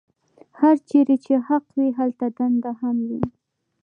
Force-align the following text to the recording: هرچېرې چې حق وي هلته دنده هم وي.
هرچېرې 0.59 1.15
چې 1.25 1.33
حق 1.47 1.65
وي 1.77 1.89
هلته 1.99 2.25
دنده 2.37 2.71
هم 2.81 2.97
وي. 3.09 3.23